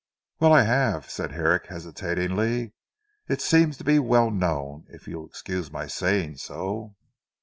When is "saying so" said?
5.85-6.95